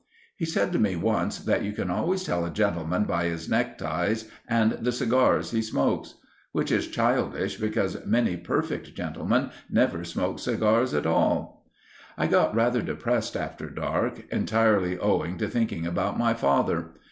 He 0.35 0.45
said 0.45 0.73
to 0.73 0.79
me 0.79 0.95
once 0.95 1.37
that 1.37 1.61
you 1.63 1.73
can 1.73 1.91
always 1.91 2.23
tell 2.23 2.43
a 2.43 2.49
gentleman 2.49 3.03
by 3.03 3.25
his 3.25 3.47
neckties 3.47 4.27
and 4.47 4.71
the 4.81 4.91
cigars 4.91 5.51
he 5.51 5.61
smokes. 5.61 6.15
Which 6.53 6.71
is 6.71 6.87
childish, 6.87 7.57
because 7.57 8.03
many 8.03 8.35
perfect 8.35 8.95
gentlemen 8.95 9.51
never 9.69 10.03
smoke 10.03 10.39
cigars 10.39 10.95
at 10.95 11.05
all. 11.05 11.67
I 12.17 12.25
got 12.25 12.55
rather 12.55 12.81
depressed 12.81 13.37
after 13.37 13.69
dark—entirely 13.69 14.97
owing 14.97 15.37
to 15.37 15.47
thinking 15.47 15.85
about 15.85 16.17
my 16.17 16.33
father. 16.33 16.95